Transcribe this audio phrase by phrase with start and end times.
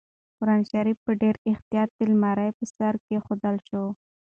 [0.37, 3.83] قرانشریف په ډېر احتیاط د المارۍ په سر کېښودل شو.